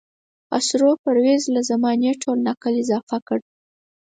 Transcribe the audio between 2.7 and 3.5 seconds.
اضافه کړ.